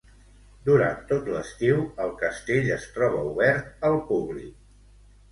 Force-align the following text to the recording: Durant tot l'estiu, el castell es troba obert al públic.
Durant 0.67 1.01
tot 1.09 1.27
l'estiu, 1.33 1.83
el 2.05 2.13
castell 2.21 2.69
es 2.77 2.87
troba 2.95 3.19
obert 3.33 3.85
al 3.91 3.99
públic. 4.09 4.57